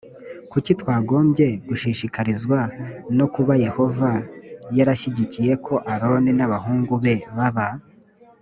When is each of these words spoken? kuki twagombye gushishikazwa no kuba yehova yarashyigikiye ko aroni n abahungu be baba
kuki 0.51 0.71
twagombye 0.81 1.47
gushishikazwa 1.67 2.59
no 3.17 3.25
kuba 3.33 3.53
yehova 3.65 4.11
yarashyigikiye 4.77 5.53
ko 5.65 5.73
aroni 5.93 6.31
n 6.39 6.41
abahungu 6.47 6.93
be 7.03 7.15
baba 7.37 7.67